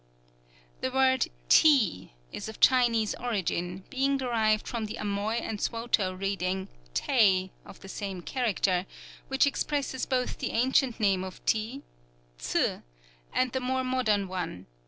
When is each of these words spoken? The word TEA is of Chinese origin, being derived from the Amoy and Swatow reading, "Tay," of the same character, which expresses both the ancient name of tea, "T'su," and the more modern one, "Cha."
The 0.79 0.89
word 0.89 1.27
TEA 1.47 2.11
is 2.31 2.49
of 2.49 2.59
Chinese 2.59 3.13
origin, 3.19 3.83
being 3.91 4.17
derived 4.17 4.67
from 4.67 4.85
the 4.87 4.95
Amoy 4.95 5.35
and 5.35 5.59
Swatow 5.59 6.13
reading, 6.19 6.69
"Tay," 6.95 7.51
of 7.65 7.81
the 7.81 7.87
same 7.87 8.23
character, 8.23 8.87
which 9.27 9.45
expresses 9.45 10.07
both 10.07 10.39
the 10.39 10.53
ancient 10.53 10.99
name 10.99 11.23
of 11.23 11.45
tea, 11.45 11.83
"T'su," 12.39 12.81
and 13.31 13.51
the 13.51 13.59
more 13.59 13.83
modern 13.83 14.27
one, 14.27 14.63
"Cha." 14.65 14.79